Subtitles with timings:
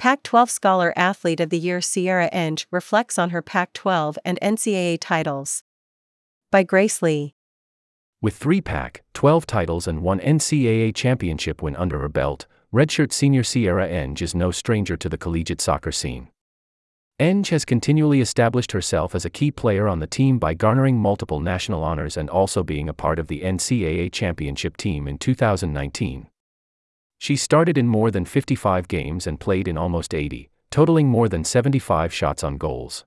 [0.00, 4.38] Pac 12 Scholar Athlete of the Year Sierra Enge reflects on her Pac 12 and
[4.40, 5.62] NCAA titles.
[6.50, 7.34] By Grace Lee.
[8.22, 13.42] With three Pac 12 titles and one NCAA championship win under her belt, redshirt senior
[13.42, 16.28] Sierra Enge is no stranger to the collegiate soccer scene.
[17.20, 21.40] Enge has continually established herself as a key player on the team by garnering multiple
[21.40, 26.29] national honors and also being a part of the NCAA championship team in 2019.
[27.20, 31.44] She started in more than 55 games and played in almost 80, totaling more than
[31.44, 33.04] 75 shots on goals.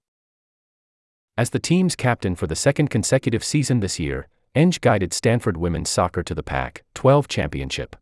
[1.36, 5.90] As the team's captain for the second consecutive season this year, Enge guided Stanford women's
[5.90, 7.96] soccer to the Pac 12 championship.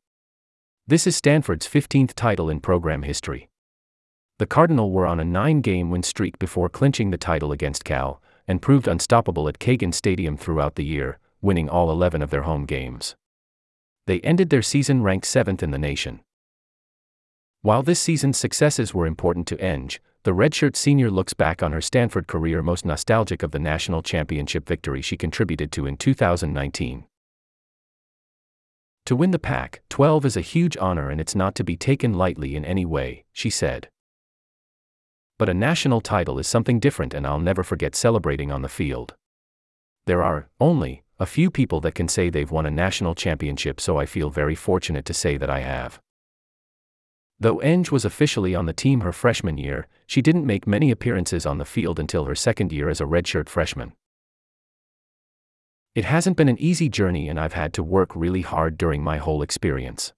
[0.85, 3.47] This is Stanford's 15th title in program history.
[4.37, 8.21] The Cardinal were on a nine game win streak before clinching the title against Cal,
[8.49, 12.65] and proved unstoppable at Cagan Stadium throughout the year, winning all 11 of their home
[12.65, 13.15] games
[14.07, 16.21] they ended their season ranked seventh in the nation.
[17.61, 21.81] While this season's successes were important to Enge, the redshirt senior looks back on her
[21.81, 27.05] Stanford career most nostalgic of the national championship victory she contributed to in 2019.
[29.05, 32.13] To win the Pac 12 is a huge honor and it's not to be taken
[32.13, 33.89] lightly in any way, she said.
[35.39, 39.15] But a national title is something different and I'll never forget celebrating on the field.
[40.05, 43.99] There are, only, a few people that can say they've won a national championship, so
[43.99, 46.01] I feel very fortunate to say that I have.
[47.39, 51.45] Though Enge was officially on the team her freshman year, she didn't make many appearances
[51.45, 53.93] on the field until her second year as a redshirt freshman.
[55.93, 59.17] It hasn't been an easy journey and I've had to work really hard during my
[59.17, 60.13] whole experience.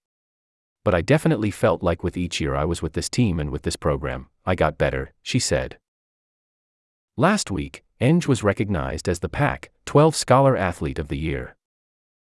[0.86, 3.64] But I definitely felt like with each year I was with this team and with
[3.64, 5.80] this program, I got better, she said.
[7.18, 11.56] Last week, Enge was recognized as the Pac 12 Scholar Athlete of the Year.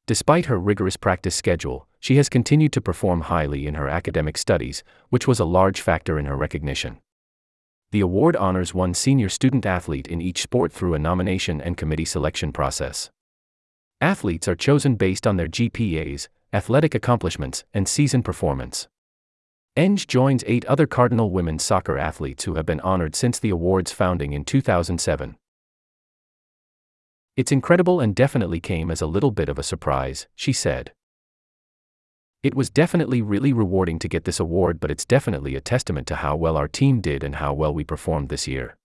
[0.06, 4.84] Despite her rigorous practice schedule, she has continued to perform highly in her academic studies,
[5.10, 7.00] which was a large factor in her recognition.
[7.92, 12.06] The award honors one senior student athlete in each sport through a nomination and committee
[12.06, 13.10] selection process.
[14.02, 18.88] Athletes are chosen based on their GPAs, athletic accomplishments, and season performance.
[19.76, 23.92] Enge joins eight other Cardinal women's soccer athletes who have been honored since the award's
[23.92, 25.38] founding in 2007.
[27.38, 30.92] It's incredible and definitely came as a little bit of a surprise, she said.
[32.42, 36.16] It was definitely really rewarding to get this award, but it's definitely a testament to
[36.16, 38.76] how well our team did and how well we performed this year.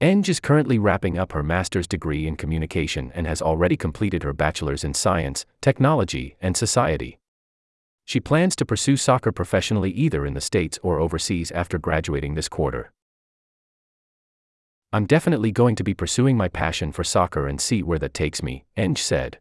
[0.00, 4.32] Enge is currently wrapping up her master's degree in communication and has already completed her
[4.32, 7.20] bachelor's in science, technology, and society.
[8.04, 12.48] She plans to pursue soccer professionally either in the States or overseas after graduating this
[12.48, 12.90] quarter.
[14.94, 18.42] I'm definitely going to be pursuing my passion for soccer and see where that takes
[18.42, 19.38] me, Enge said.